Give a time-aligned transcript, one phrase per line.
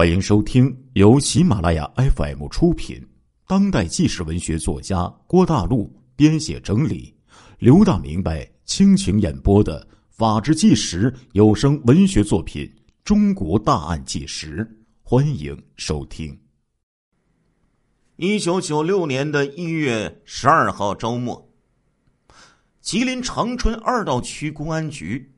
[0.00, 3.06] 欢迎收听由喜马拉雅 FM 出品、
[3.46, 7.14] 当代纪实文学作家郭大陆编写整理、
[7.58, 12.64] 刘大明白倾情演播的《法制纪实》有声文学作品
[13.04, 14.64] 《中国大案纪实》，
[15.02, 16.34] 欢迎收听。
[18.16, 21.46] 一九九六年的一月十二号周末，
[22.80, 25.30] 吉林长春二道区公安局，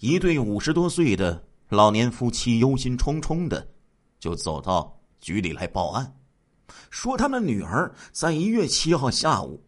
[0.00, 3.66] 一对五十多岁的老年夫妻忧心忡忡的。
[4.26, 6.12] 就走到局里来报案，
[6.90, 9.64] 说他们女儿在一月七号下午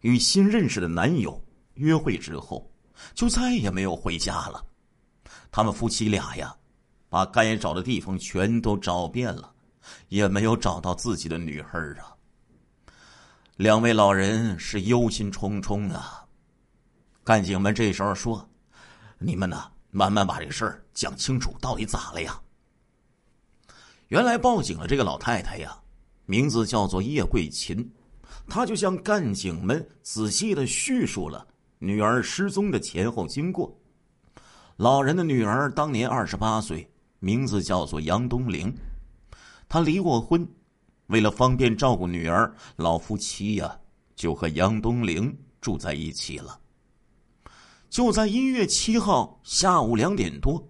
[0.00, 1.38] 与新认识的男友
[1.74, 2.72] 约会之后，
[3.12, 4.64] 就再也没有回家了。
[5.50, 6.56] 他们夫妻俩呀，
[7.10, 9.52] 把该找的地方全都找遍了，
[10.08, 12.16] 也没有找到自己的女儿啊。
[13.56, 16.24] 两位老人是忧心忡忡啊。
[17.22, 18.48] 干警们这时候说
[19.20, 22.40] ：“你们呢，慢慢把这个事儿讲清楚，到底咋了呀？”
[24.12, 25.74] 原来报警的这个老太太呀，
[26.26, 27.90] 名字叫做叶桂琴，
[28.46, 31.46] 她就向干警们仔细的叙述了
[31.78, 33.74] 女儿失踪的前后经过。
[34.76, 36.86] 老人的女儿当年二十八岁，
[37.20, 38.70] 名字叫做杨东玲，
[39.66, 40.46] 她离过婚，
[41.06, 43.74] 为了方便照顾女儿，老夫妻呀
[44.14, 46.60] 就和杨东玲住在一起了。
[47.88, 50.62] 就在一月七号下午两点多。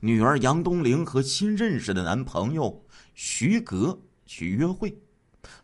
[0.00, 2.84] 女儿杨东玲和新认识的男朋友
[3.14, 4.96] 徐格去约会，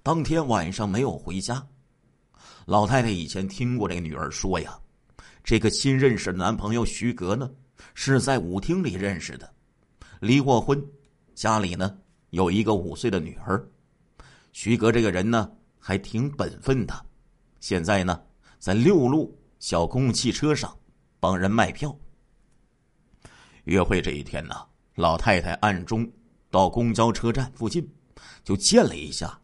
[0.03, 1.65] 当天晚上没有回家。
[2.67, 4.78] 老太太以前听过这个女儿说呀，
[5.43, 7.50] 这个新认识的男朋友徐格呢，
[7.95, 9.53] 是在舞厅里认识的，
[10.20, 10.81] 离过婚，
[11.34, 11.98] 家里呢
[12.31, 13.69] 有一个五岁的女儿。
[14.53, 16.95] 徐格这个人呢还挺本分的，
[17.59, 18.20] 现在呢
[18.59, 20.73] 在六路小公共汽车上
[21.19, 21.97] 帮人卖票。
[23.64, 24.56] 约会这一天呢，
[24.94, 26.10] 老太太暗中
[26.50, 27.88] 到公交车站附近，
[28.44, 29.38] 就见了一下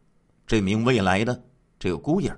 [0.47, 1.41] 这名未来的
[1.79, 2.35] 这个姑爷，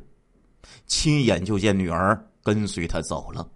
[0.87, 3.49] 亲眼就见女儿跟随他走了。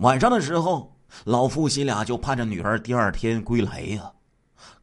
[0.00, 4.12] 晚上的时候，老夫妻俩就盼着女儿第二天归来呀。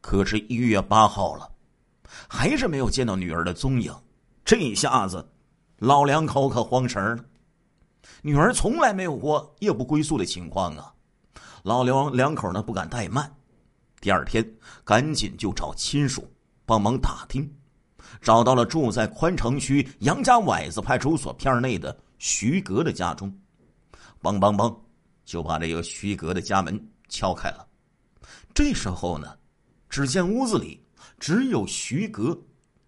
[0.00, 1.50] 可是，一月八号了，
[2.28, 3.94] 还是没有见到女儿的踪影。
[4.44, 5.28] 这一下子，
[5.78, 7.24] 老两口可慌神了。
[8.22, 10.94] 女儿从来没有过夜不归宿的情况啊。
[11.62, 13.30] 老刘两口呢不敢怠慢，
[14.00, 14.44] 第二天
[14.84, 16.30] 赶紧就找亲属
[16.64, 17.50] 帮忙打听，
[18.20, 23.32] 找到了住在宽城区杨家崴子派出所片内的徐格的家中，
[24.22, 24.76] 梆梆梆，
[25.24, 27.66] 就把这个徐格的家门敲开了。
[28.54, 29.36] 这时候呢，
[29.88, 30.82] 只见屋子里
[31.18, 32.38] 只有徐格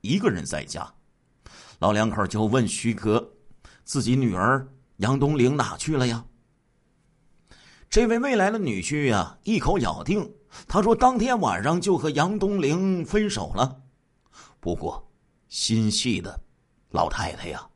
[0.00, 0.89] 一个人在家，
[1.79, 3.29] 老两口就问徐格，
[3.85, 4.67] 自己女儿
[4.99, 6.25] 杨东玲哪去了呀？
[7.91, 10.31] 这位未来的女婿呀，一口咬定，
[10.66, 13.81] 他说当天晚上就和杨东玲分手了。
[14.60, 15.10] 不过，
[15.49, 16.38] 心细的
[16.91, 17.66] 老太太呀，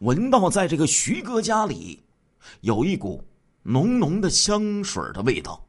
[0.00, 2.02] 闻到在这个徐哥家里
[2.62, 3.22] 有一股
[3.62, 5.62] 浓浓的香水的味道，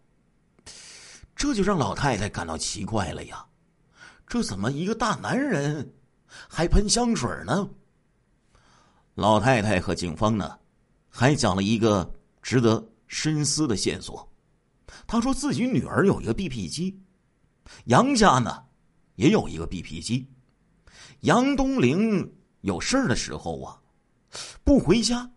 [1.36, 3.46] 这就让老太太感到奇怪了呀。
[4.26, 5.94] 这怎么一个大男人
[6.48, 7.70] 还喷香水呢？
[9.16, 10.58] 老太太和警方呢，
[11.10, 12.10] 还讲了一个
[12.42, 12.88] 值得。
[13.12, 14.26] 深思的线索，
[15.06, 16.98] 他说自己女儿有一个 BP 机，
[17.86, 18.64] 杨家呢
[19.16, 20.26] 也有一个 BP 机。
[21.20, 23.82] 杨东玲有事儿的时候啊，
[24.64, 25.30] 不回家，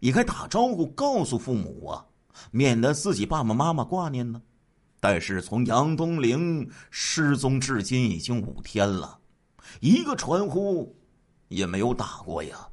[0.00, 2.04] 也该打招呼告诉父母啊，
[2.50, 4.42] 免得自己爸爸妈妈挂念呢。
[4.98, 9.16] 但是从杨东玲失踪至今已经五天了，
[9.78, 10.92] 一个传呼
[11.46, 12.68] 也没有打过呀。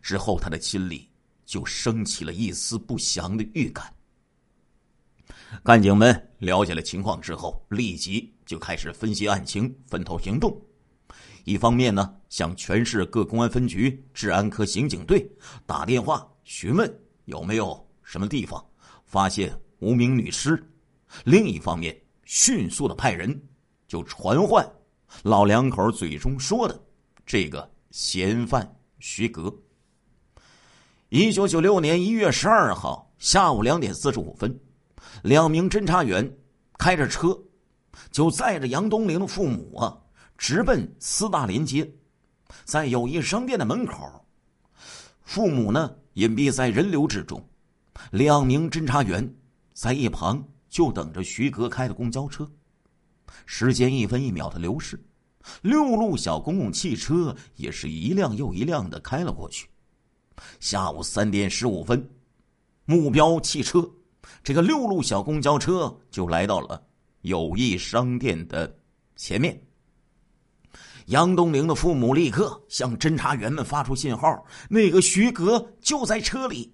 [0.00, 1.10] 之后他的心里。
[1.46, 3.90] 就升起了一丝不祥的预感。
[5.62, 10.60] 干警们了解了情况之后，立即就开始分析案情，分头行动。
[11.44, 15.26] 一方面呢，向全市各公安分局、治安科刑警队
[15.64, 16.92] 打电话询问
[17.26, 18.62] 有没有什么地方
[19.04, 20.56] 发现无名女尸；
[21.24, 23.40] 另一方面，迅速的派人
[23.86, 24.68] 就传唤
[25.22, 26.84] 老两口嘴中说的
[27.24, 29.54] 这个嫌犯徐格。
[31.10, 34.58] 一九九六年一月十二号下午两点四十五分，
[35.22, 36.28] 两名侦查员
[36.78, 37.38] 开着车，
[38.10, 39.96] 就载着杨东玲的父母啊，
[40.36, 41.88] 直奔斯大林街，
[42.64, 44.26] 在友谊商店的门口，
[45.22, 47.40] 父母呢隐蔽在人流之中，
[48.10, 49.32] 两名侦查员
[49.74, 52.50] 在一旁就等着徐格开的公交车。
[53.44, 55.00] 时间一分一秒的流逝，
[55.62, 59.68] 六路小公共汽车也是一辆又一辆的开了过去。
[60.60, 62.08] 下午三点十五分，
[62.84, 63.88] 目标汽车，
[64.42, 66.82] 这个六路小公交车就来到了
[67.22, 68.72] 友谊商店的
[69.16, 69.60] 前面，
[71.06, 76.72] 杨东玲的父母立刻向侦查员们发出信号，那个徐格就在车里。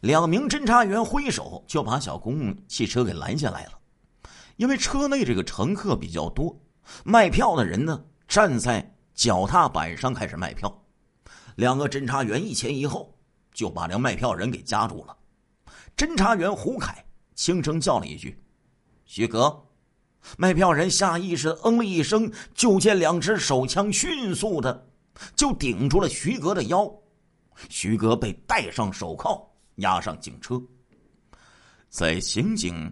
[0.00, 3.72] 两名侦查员挥手就把小公共汽车给拦下来了，
[4.56, 6.58] 因为车内这个乘客比较多，
[7.04, 10.83] 卖票的人呢站在脚踏板上开始卖票。
[11.56, 13.16] 两个侦查员一前一后
[13.52, 15.16] 就把这卖票人给夹住了。
[15.96, 17.04] 侦查员胡凯
[17.34, 18.36] 轻声叫了一句
[19.06, 19.60] ：“徐格。”
[20.38, 24.88] 卖票人下意识嗯了一声，就见两只手枪迅速的
[25.36, 26.90] 就顶住了徐格的腰，
[27.68, 29.46] 徐格被戴上手铐，
[29.76, 30.60] 押上警车。
[31.90, 32.90] 在刑警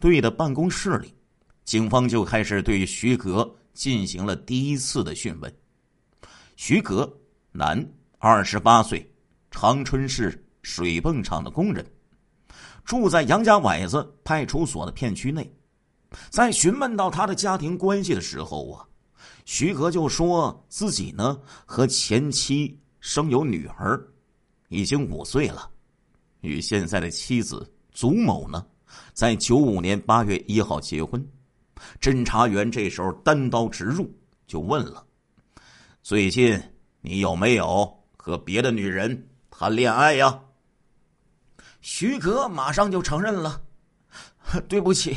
[0.00, 1.14] 队的办公室里，
[1.64, 5.56] 警方就开始对徐格进行了第一次的讯问。
[6.56, 7.08] 徐格，
[7.56, 7.82] 男，
[8.18, 9.10] 二十八岁，
[9.50, 11.84] 长春市水泵厂的工人，
[12.84, 15.50] 住在杨家崴子派出所的片区内。
[16.30, 18.86] 在询问到他的家庭关系的时候啊，
[19.44, 24.00] 徐格就说自己呢和前妻生有女儿，
[24.68, 25.68] 已经五岁了，
[26.42, 28.64] 与现在的妻子祖某呢，
[29.14, 31.26] 在九五年八月一号结婚。
[32.00, 34.10] 侦查员这时候单刀直入，
[34.46, 35.04] 就问了
[36.02, 36.58] ：“最近
[37.08, 40.40] 你有没有和别的女人谈恋爱呀？”
[41.80, 43.62] 徐格马上就承认了
[44.68, 45.14] ：“对不起。”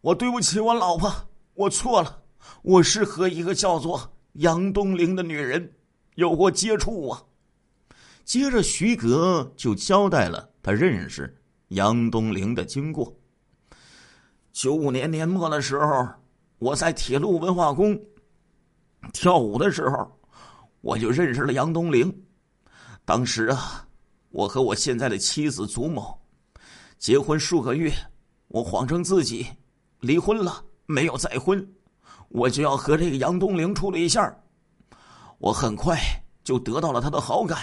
[0.00, 1.12] 我对不起我老婆，
[1.54, 2.22] 我错了，
[2.62, 5.74] 我是和一个叫做杨东玲的女人
[6.14, 7.22] 有过接触啊。
[8.24, 11.36] 接着，徐格就交代了他认识
[11.68, 13.12] 杨东玲的经过。
[14.52, 16.08] 九五年年末的时候，
[16.58, 18.00] 我在铁路文化宫
[19.12, 20.15] 跳舞的时候，
[20.86, 22.16] 我就认识了杨东陵。
[23.04, 23.84] 当时啊，
[24.30, 26.16] 我和我现在的妻子祖某
[26.96, 27.92] 结婚数个月，
[28.46, 29.44] 我谎称自己。
[29.98, 31.66] 离婚了，没有再婚，
[32.28, 34.32] 我就要和这个杨东陵处对象。
[35.38, 35.98] 我很快
[36.44, 37.58] 就得到了他的好感，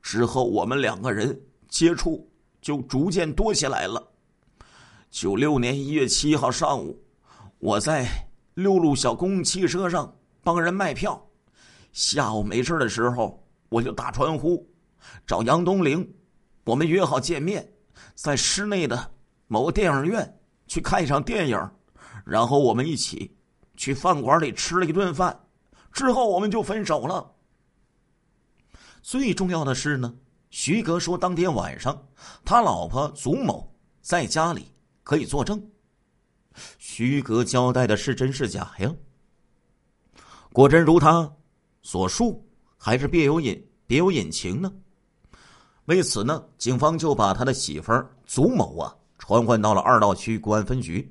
[0.00, 1.38] 之后我们两个人
[1.68, 2.26] 接触
[2.62, 4.02] 就逐渐多起来了。
[5.10, 6.98] 九六年一月七号上午，
[7.58, 8.08] 我在
[8.54, 10.10] 六路小公共汽车上
[10.42, 11.22] 帮人卖票，
[11.92, 14.68] 下午没事的时候，我就打传呼
[15.26, 16.08] 找杨东陵，
[16.64, 17.72] 我们约好见面，
[18.14, 19.12] 在市内的
[19.46, 20.36] 某电影院。
[20.70, 21.70] 去看一场电影，
[22.24, 23.36] 然后我们一起
[23.74, 25.36] 去饭馆里吃了一顿饭，
[25.90, 27.34] 之后我们就分手了。
[29.02, 30.14] 最重要的是呢，
[30.50, 32.06] 徐格说当天晚上
[32.44, 34.72] 他老婆祖某在家里
[35.02, 35.60] 可以作证。
[36.78, 38.94] 徐格交代的是真是假呀？
[40.52, 41.28] 果真如他
[41.82, 42.46] 所述，
[42.76, 44.72] 还是别有隐别有隐情呢？
[45.86, 48.94] 为此呢，警方就把他的媳妇儿祖某啊。
[49.22, 51.08] 传唤到了二道区公安分局，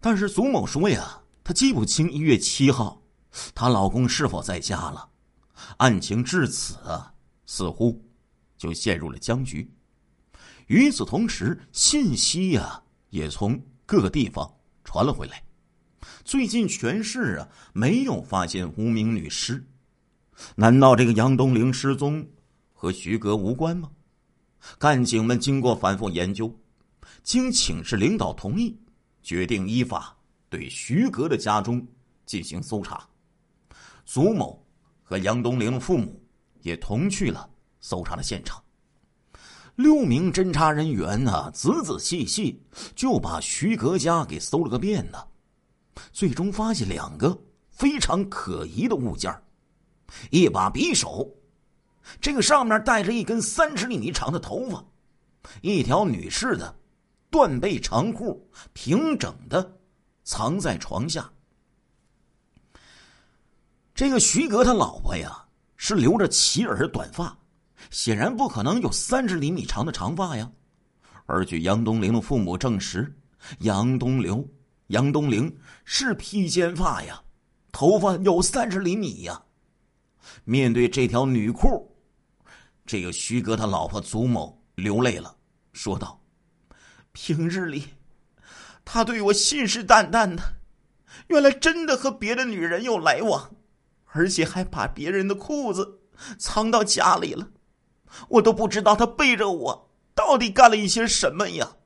[0.00, 3.02] 但是祖某说呀，她记不清一月七号
[3.52, 5.08] 她老公是否在家了。
[5.78, 7.12] 案情至此啊，
[7.44, 8.00] 似乎
[8.56, 9.68] 就陷入了僵局。
[10.68, 14.48] 与此同时，信息呀也从各个地方
[14.84, 15.42] 传了回来。
[16.24, 19.62] 最近全市啊没有发现无名女尸，
[20.54, 22.26] 难道这个杨东陵失踪
[22.72, 23.90] 和徐格无关吗？
[24.78, 26.54] 干警们经过反复研究。
[27.22, 28.76] 经请示领导同意，
[29.22, 30.16] 决定依法
[30.48, 31.86] 对徐格的家中
[32.26, 33.08] 进行搜查。
[34.04, 34.64] 祖某
[35.02, 36.20] 和杨东陵的父母
[36.62, 37.48] 也同去了
[37.80, 38.62] 搜查的现场。
[39.76, 42.62] 六名侦查人员呢，仔仔细细
[42.94, 45.18] 就把徐格家给搜了个遍呢，
[46.12, 47.40] 最终发现两个
[47.70, 49.42] 非常可疑的物件儿
[50.30, 51.28] 一把匕首，
[52.20, 54.84] 这个上面带着一根三十厘米长的头发，
[55.60, 56.76] 一条女士的。
[57.30, 59.78] 断背长裤平整的
[60.22, 61.32] 藏在床下。
[63.94, 65.42] 这个徐格他老婆呀
[65.78, 67.34] 是留着齐耳短发，
[67.90, 70.52] 显然不可能有三十厘米长的长发呀。
[71.24, 73.10] 而据杨东玲的父母证实，
[73.60, 74.46] 杨东流、
[74.88, 77.18] 杨东玲是披肩发呀，
[77.72, 79.42] 头发有三十厘米呀。
[80.44, 81.94] 面对这条女裤，
[82.84, 85.36] 这个徐哥他老婆祖某流泪了，
[85.72, 86.20] 说道。
[87.12, 87.88] 平日里，
[88.84, 90.42] 他对我信誓旦旦的，
[91.28, 93.54] 原来真的和别的女人有来往，
[94.06, 96.00] 而且还把别人的裤子
[96.38, 97.50] 藏到家里了，
[98.28, 101.76] 我都不知道他背着我到底干了一些什么呀。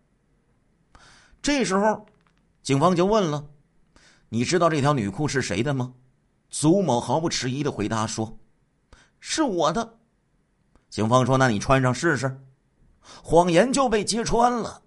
[1.42, 2.06] 这时候，
[2.62, 3.48] 警方就问了
[4.30, 5.94] ：“你知道这条女裤是谁的吗？”
[6.50, 8.38] 祖某毫不迟疑的回答说
[9.20, 9.98] ：“是我的。”
[10.88, 12.40] 警方说：“那你穿上试试。”
[13.22, 14.82] 谎言就被揭穿了。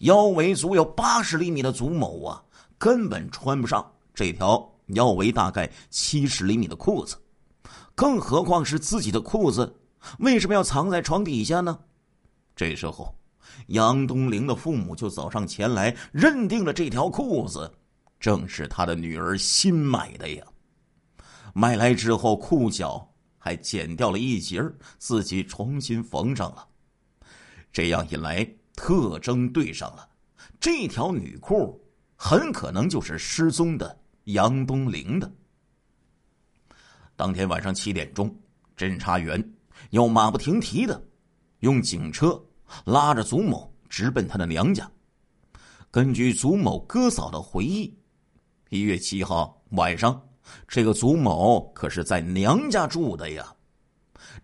[0.00, 2.42] 腰围足有八十厘米的祖某啊，
[2.78, 7.16] 根本穿不上这条腰围大概七十厘米的裤子，
[7.94, 9.74] 更何况是自己的裤子，
[10.20, 11.78] 为什么要藏在床底下呢？
[12.54, 13.14] 这时候，
[13.68, 17.70] 杨东玲的父母就走上前来，认定了这条裤子
[18.20, 20.44] 正是他的女儿新买的呀。
[21.54, 24.62] 买来之后，裤脚还剪掉了一截
[24.98, 26.66] 自己重新缝上了。
[27.72, 30.08] 这样一来，特征对上了，
[30.58, 31.80] 这条女裤
[32.16, 35.32] 很可能就是失踪的杨东陵的。
[37.16, 38.34] 当天晚上七点钟，
[38.76, 39.52] 侦查员
[39.90, 41.02] 又马不停蹄的
[41.60, 42.42] 用警车。
[42.84, 44.88] 拉着祖某直奔他的娘家。
[45.90, 47.92] 根据祖某哥嫂的回忆，
[48.68, 50.22] 一月七号晚上，
[50.68, 53.54] 这个祖某可是在娘家住的呀。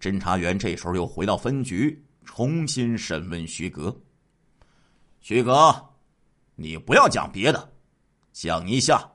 [0.00, 3.94] 侦查员这时候又回到分局，重新审问徐格。
[5.20, 5.74] 徐格，
[6.54, 7.72] 你不要讲别的，
[8.32, 9.08] 讲一下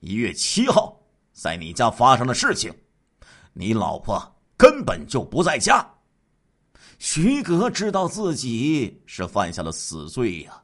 [0.00, 1.00] 一月七号
[1.32, 2.72] 在你家发生的事情。
[3.52, 4.20] 你老婆
[4.56, 5.86] 根本就不在家。
[6.98, 10.62] 徐格知道自己是犯下了死罪呀，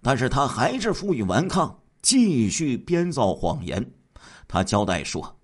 [0.00, 3.84] 但是他还是负隅顽抗，继续编造谎言。
[4.52, 5.38] 他交代说：“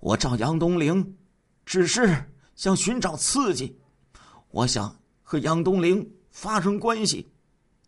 [0.00, 1.18] 我找杨东陵，
[1.66, 3.78] 只是想寻找刺激，
[4.48, 7.30] 我想和杨东陵发生关系，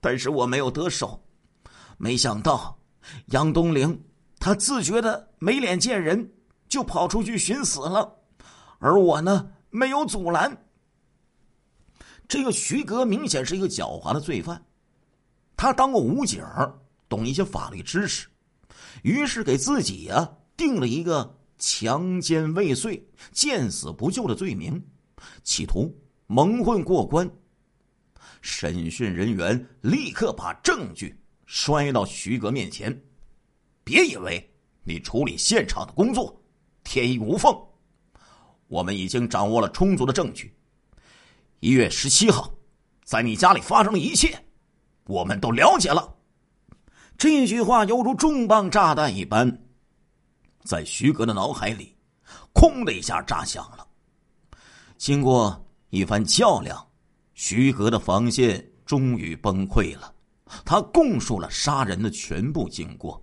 [0.03, 1.19] 但是我没有得手。
[1.97, 2.79] 没想到
[3.29, 3.99] 杨东陵
[4.39, 6.31] 他自觉的没脸见人，
[6.69, 8.15] 就跑出去寻死了，
[8.81, 10.55] 而我呢，没有阻拦。”
[12.29, 14.63] 这个徐格明显是一个狡猾的罪犯，
[15.57, 16.45] 他当过武警，
[17.09, 18.29] 懂一些法律知识，
[19.03, 23.03] 于是给自己呀定了一个强奸未遂、
[23.33, 24.83] 见死不救的罪名，
[25.43, 25.95] 企图
[26.27, 27.31] 蒙混过关。
[28.41, 33.03] 审讯人员立刻把证据摔到徐格面前，
[33.83, 34.49] 别以为
[34.85, 36.41] 你处理现场的工作
[36.85, 37.53] 天衣无缝，
[38.69, 40.55] 我们已经掌握了充足的证据。
[41.61, 42.53] 一月十七号，
[43.03, 44.39] 在你家里发生的一切，
[45.07, 46.15] 我们都了解了。
[47.19, 49.61] 这句话犹如重磅炸弹一般，
[50.63, 51.97] 在徐格的脑海里，
[52.53, 53.85] 空的一下炸响了。
[54.97, 56.87] 经过一番较量，
[57.35, 60.15] 徐格的防线终于崩溃了。
[60.65, 63.21] 他供述了杀人的全部经过。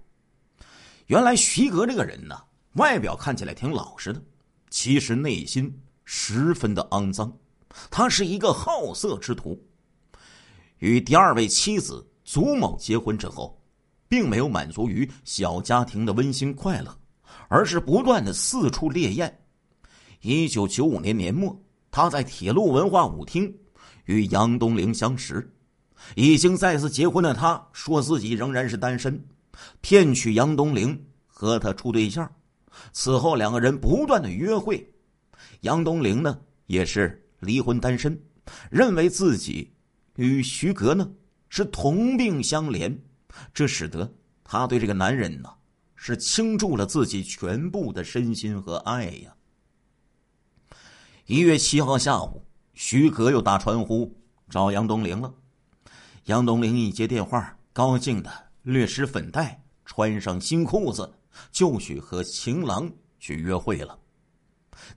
[1.05, 2.37] 原来徐格这个人呢，
[2.73, 4.21] 外表看起来挺老实的，
[4.69, 5.73] 其实内心
[6.03, 7.31] 十分的肮脏。
[7.89, 9.57] 他是一个好色之徒，
[10.79, 13.57] 与第二位妻子祖某结婚之后，
[14.07, 16.97] 并没有满足于小家庭的温馨快乐，
[17.47, 19.39] 而是不断的四处猎艳。
[20.21, 21.59] 一九九五年年末，
[21.91, 23.53] 他在铁路文化舞厅
[24.05, 25.51] 与杨东陵相识，
[26.15, 29.23] 已经再次结婚的他说自己仍然是单身，
[29.81, 32.29] 骗取杨东陵和他处对象。
[32.91, 34.91] 此后两个人不断的约会，
[35.61, 37.21] 杨东陵呢也是。
[37.41, 38.19] 离婚单身，
[38.71, 39.71] 认为自己
[40.15, 41.11] 与徐格呢
[41.49, 42.97] 是同病相怜，
[43.53, 44.11] 这使得
[44.43, 45.49] 他对这个男人呢
[45.95, 49.35] 是倾注了自己全部的身心和爱呀。
[51.25, 54.15] 一月七号下午，徐格又打传呼
[54.49, 55.33] 找杨东玲了。
[56.25, 58.31] 杨东玲一接电话，高兴的
[58.63, 61.11] 略施粉黛，穿上新裤子，
[61.51, 63.97] 就去和情郎去约会了。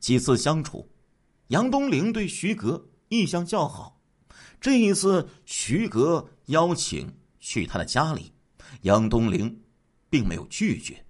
[0.01, 0.89] 几次相处。
[1.49, 3.99] 杨东玲对徐格印象较好，
[4.61, 7.11] 这一次徐格邀请
[7.49, 8.31] 去他的家里，
[8.83, 9.59] 杨东玲
[10.11, 11.03] 并没有拒绝。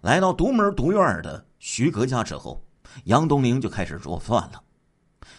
[0.00, 2.66] 来到独门独院的徐格家之后，
[3.04, 4.62] 杨东玲就开始做饭了，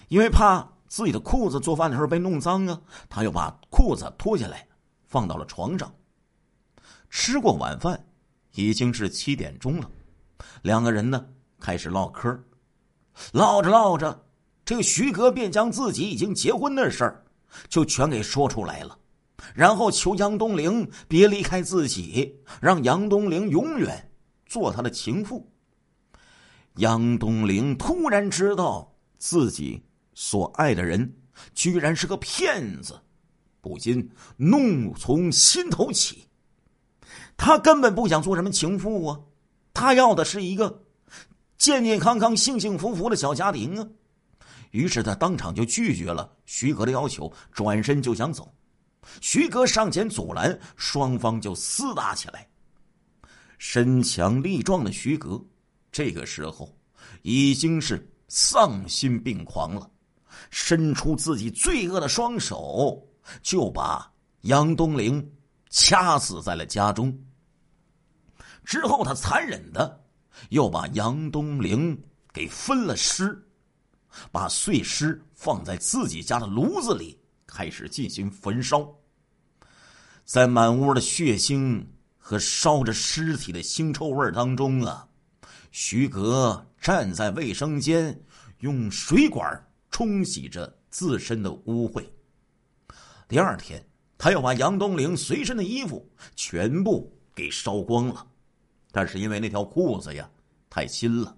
[0.07, 4.67] 因为怕自己的裤子做饭的时候被弄脏啊，他又把裤子脱下来
[5.07, 5.91] 放到了床上。
[7.09, 7.99] 吃过晚饭，
[8.53, 9.89] 已经是七点钟了，
[10.61, 11.25] 两个人呢
[11.59, 12.39] 开始唠嗑。
[13.31, 14.23] 唠着唠着，
[14.63, 17.25] 这个徐格便将自己已经结婚的事儿，
[17.67, 18.95] 就全给说出来了，
[19.53, 24.11] 然后求杨东陵别离开自己，让杨东陵永远
[24.45, 25.51] 做他的情妇。
[26.75, 29.81] 杨东陵突然知道自己
[30.13, 31.15] 所爱的人
[31.53, 32.99] 居然是个骗子，
[33.61, 36.27] 不禁怒从心头起。
[37.37, 39.19] 他根本不想做什么情妇啊，
[39.73, 40.81] 他要的是一个。
[41.57, 43.87] 健健康康、幸幸福福的小家庭啊！
[44.71, 48.53] 于是他当场就拒绝了徐格的要求，转身就想走。
[49.21, 52.47] 徐格上前阻拦，双方就厮打起来。
[53.57, 55.41] 身强力壮的徐格，
[55.91, 56.77] 这个时候
[57.21, 59.89] 已经是丧心病狂了，
[60.49, 63.01] 伸出自己罪恶的双手，
[63.41, 65.33] 就把杨东陵
[65.69, 67.17] 掐死在了家中。
[68.63, 70.03] 之后，他残忍的
[70.49, 71.97] 又把杨东陵
[72.33, 73.41] 给分了尸，
[74.31, 77.17] 把碎尸放在自己家的炉子里，
[77.55, 78.85] 开始进行焚烧。
[80.25, 81.81] 在满屋的血腥
[82.17, 85.07] 和烧着尸体的腥臭味当中啊，
[85.71, 88.19] 徐格站在卫生间，
[88.59, 92.05] 用水管冲洗着自身的污秽。
[93.29, 93.81] 第二天，
[94.17, 98.27] 他又把杨东玲随身的衣服全部给烧光了，
[98.91, 100.29] 但是因为那条裤子呀
[100.69, 101.37] 太新了，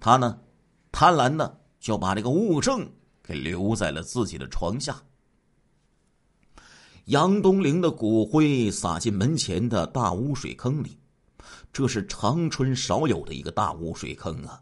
[0.00, 0.36] 他呢
[0.90, 2.90] 贪婪的就把这个物证
[3.22, 5.00] 给留在了自己的床下。
[7.06, 10.98] 杨东陵的骨灰撒进门前的大污水坑里，
[11.72, 14.60] 这是长春少有的一个大污水坑啊！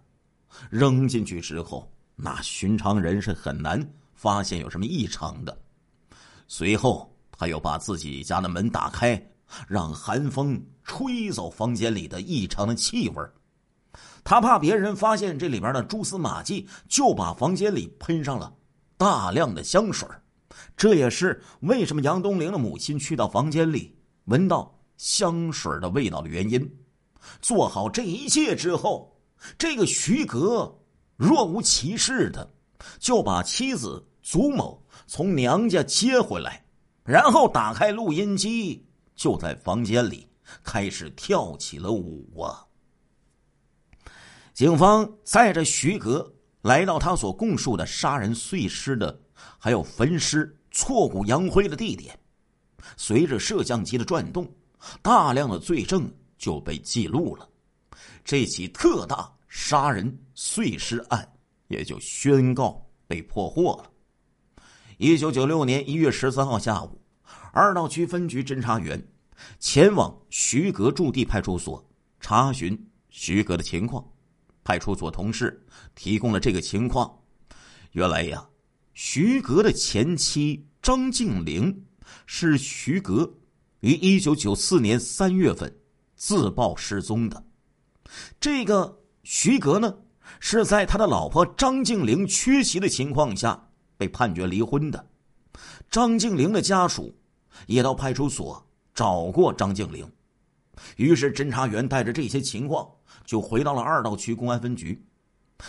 [0.68, 3.82] 扔进去之后，那寻常人是很难
[4.12, 5.58] 发现有什么异常的。
[6.46, 9.18] 随后，他又把自己家的门打开，
[9.66, 13.24] 让寒风吹走房间里的异常的气味
[14.22, 18.54] 他怕别人发现这里边的蛛丝马迹，就把房间里喷上了
[18.98, 20.06] 大量的香水
[20.76, 26.78] 这也是为什么杨东玲的母亲去到房间里闻到香水的味道的原因。
[27.40, 29.20] 做好这一切之后，
[29.58, 30.80] 这个徐格
[31.16, 32.52] 若无其事的
[32.98, 36.64] 就把妻子祖某从娘家接回来，
[37.04, 40.28] 然后打开录音机，就在房间里
[40.62, 42.64] 开始跳起了舞啊。
[44.52, 46.32] 警方载着徐格
[46.62, 49.20] 来到他所供述的杀人碎尸的。
[49.58, 52.18] 还有焚尸、挫骨扬灰的地点，
[52.96, 54.50] 随着摄像机的转动，
[55.00, 57.48] 大量的罪证就被记录了，
[58.24, 61.26] 这起特大杀人碎尸案
[61.68, 63.90] 也就宣告被破获了。
[64.98, 67.00] 一九九六年一月十三号下午，
[67.52, 69.02] 二道区分局侦查员
[69.58, 71.84] 前往徐格驻地派出所
[72.20, 74.06] 查询徐格的情况，
[74.62, 77.18] 派出所同事提供了这个情况，
[77.92, 78.46] 原来呀。
[78.94, 81.84] 徐格的前妻张静玲
[82.26, 83.34] 是徐格
[83.80, 85.76] 于一九九四年三月份
[86.14, 87.44] 自曝失踪的。
[88.38, 89.96] 这个徐格呢，
[90.38, 95.10] 是在他的老婆张静玲缺席的情况下被判决离婚的。
[95.90, 97.12] 张静玲的家属
[97.66, 100.08] 也到派出所找过张静玲，
[100.96, 102.88] 于是侦查员带着这些情况
[103.24, 105.04] 就回到了二道区公安分局。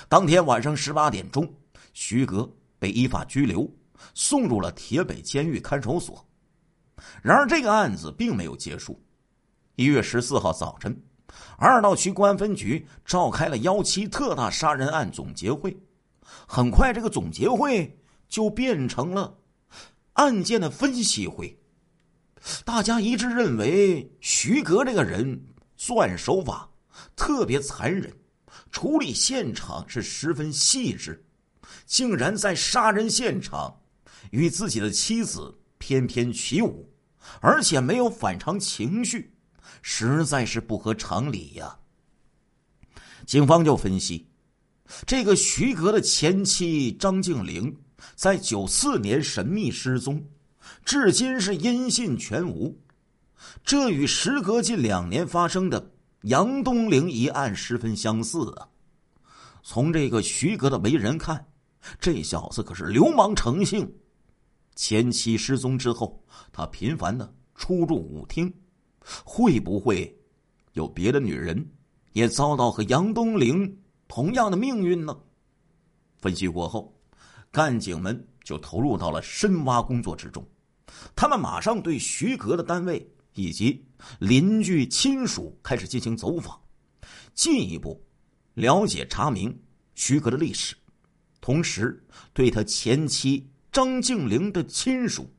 [0.08, 1.52] 当天晚上十八点钟，
[1.92, 2.48] 徐格。
[2.86, 3.68] 被依法拘留，
[4.14, 6.24] 送入了铁北监狱看守所。
[7.24, 9.04] 然而，这个案子并没有结束。
[9.76, 10.96] 一月十四号早晨，
[11.58, 15.76] 二道区公安分局召开了幺七特大杀人案总结会。
[16.48, 19.36] 很快，这个总结会就变成了
[20.14, 21.60] 案件的分析会。
[22.64, 25.44] 大家一致认为，徐格这个人
[25.76, 26.70] 作案手法
[27.16, 28.16] 特别残忍，
[28.70, 31.25] 处理现场是十分细致。
[31.86, 33.82] 竟然在杀人现场
[34.32, 36.90] 与自己的妻子翩翩起舞，
[37.40, 39.32] 而且没有反常情绪，
[39.82, 41.78] 实在是不合常理呀。
[43.26, 44.28] 警方就分析，
[45.06, 47.76] 这个徐格的前妻张静玲
[48.16, 50.28] 在九四年神秘失踪，
[50.84, 52.76] 至今是音信全无，
[53.64, 55.92] 这与时隔近两年发生的
[56.24, 58.68] 杨东陵一案十分相似啊。
[59.62, 61.46] 从这个徐格的为人看。
[62.00, 63.92] 这小子可是流氓成性，
[64.76, 68.54] 前妻失踪之后，他频繁的出入舞厅，
[69.24, 70.18] 会不会
[70.74, 71.66] 有别的女人
[72.14, 75.18] 也遭到和杨东玲同样的命运呢？
[76.20, 76.94] 分析过后，
[77.52, 80.46] 干警们就投入到了深挖工作之中，
[81.16, 83.86] 他们马上对徐格的单位以及
[84.20, 86.60] 邻居亲属开始进行走访，
[87.34, 88.04] 进一步
[88.56, 89.58] 了解查明
[89.94, 90.76] 徐格的历史。
[91.46, 92.04] 同时，
[92.34, 95.32] 对他前妻张静玲的亲属，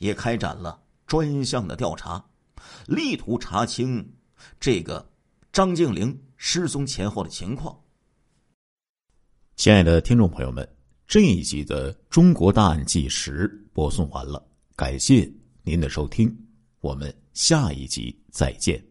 [0.00, 2.24] 也开展了专项的调查，
[2.88, 4.12] 力图查清
[4.58, 5.08] 这个
[5.52, 7.80] 张静玲失踪前后的情况。
[9.54, 10.68] 亲爱的听众朋友们，
[11.06, 15.32] 这一集的《中国大案纪实》播送完了，感谢
[15.62, 16.36] 您的收听，
[16.80, 18.84] 我们下一集再见。